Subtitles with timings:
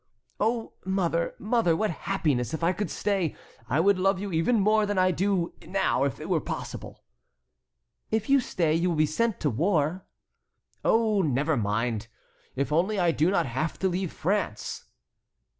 [0.39, 3.35] "Oh, mother, mother, what happiness if I could stay!
[3.69, 7.03] I would love you even more than I do now if that were possible!"
[8.09, 10.07] "If you stay you will be sent to war."
[10.83, 12.07] "Oh, never mind!
[12.55, 14.85] if only I do not have to leave France."